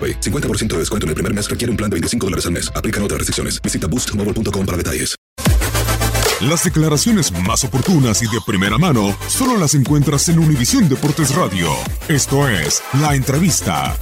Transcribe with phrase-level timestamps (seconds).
[0.00, 2.70] 50% de descuento en el primer mes requiere un plan de 25 dólares al mes.
[2.74, 3.60] Aplican otras restricciones.
[3.60, 5.18] Visita boostmobile.com para detalles.
[6.40, 11.66] Las declaraciones más oportunas y de primera mano solo las encuentras en Univisión Deportes Radio.
[12.08, 13.96] Esto es La Entrevista.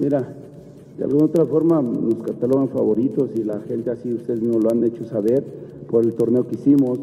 [0.00, 0.34] Mira,
[0.96, 4.82] de alguna otra forma nos catalogan favoritos y la gente así, ustedes mismos lo han
[4.84, 5.44] hecho saber
[5.90, 6.98] por el torneo que hicimos,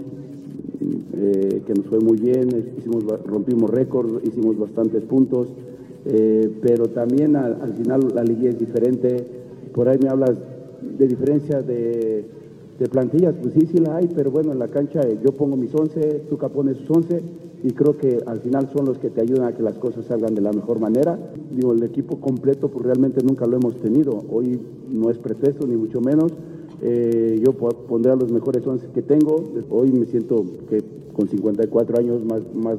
[1.17, 2.49] eh, que nos fue muy bien,
[3.25, 5.47] rompimos récords, hicimos bastantes puntos,
[6.05, 9.25] eh, pero también al, final la liga es diferente.
[9.73, 10.37] Por ahí me hablas
[10.97, 12.25] de diferencia de,
[12.89, 15.73] plantillas, pues sí, sí la hay, pero bueno, en la cancha eh, yo pongo mis
[15.73, 17.21] 11, Tuca pone sus 11
[17.63, 20.35] y creo que al final son los que te ayudan a que las cosas salgan
[20.35, 21.17] de la mejor manera.
[21.51, 24.59] Digo, el equipo completo pues realmente nunca lo hemos tenido, hoy
[24.91, 26.31] no es pretexto ni mucho menos.
[26.81, 29.43] Eh, yo pondré a los mejores 11 que tengo.
[29.69, 30.83] Hoy me siento que
[31.15, 32.77] con 54 años más, más,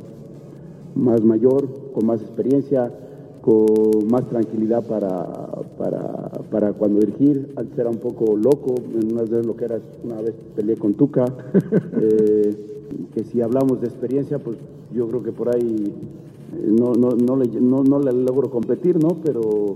[0.95, 2.93] más mayor, con más experiencia,
[3.41, 5.25] con más tranquilidad para,
[5.79, 7.53] para, cuando dirigir.
[7.57, 10.95] Antes era un poco loco, en una vez lo que era, una vez peleé con
[10.95, 11.25] Tuca.
[11.99, 12.55] Eh,
[13.13, 14.57] que si hablamos de experiencia, pues
[14.95, 15.93] yo creo que por ahí
[16.65, 19.17] no, no, no, le, no, no le logro competir, ¿no?
[19.25, 19.75] Pero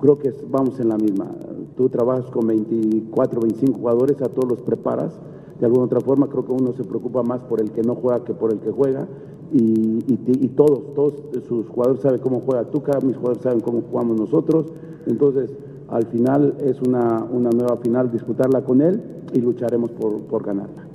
[0.00, 1.30] creo que vamos en la misma.
[1.76, 5.12] Tú trabajas con 24, 25 jugadores, a todos los preparas.
[5.60, 8.24] De alguna otra forma, creo que uno se preocupa más por el que no juega
[8.24, 9.06] que por el que juega.
[9.52, 11.14] Y, y, todos, todos
[11.46, 14.66] sus jugadores saben cómo juega Tuca, mis jugadores saben cómo jugamos nosotros.
[15.06, 15.50] Entonces,
[15.90, 19.02] al final es una, una nueva final, disputarla con él
[19.32, 20.86] y lucharemos por, por ganarla.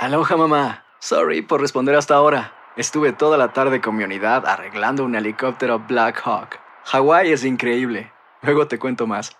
[0.00, 0.84] Aloha mamá.
[1.00, 2.52] Sorry por responder hasta ahora.
[2.76, 6.60] Estuve toda la tarde con mi unidad arreglando un helicóptero Black Hawk.
[6.84, 8.12] Hawái es increíble.
[8.42, 9.32] Luego te cuento más.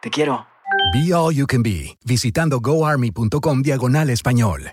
[0.00, 0.46] Te quiero.
[0.92, 4.72] Be All You Can Be, visitando goarmy.com diagonal español.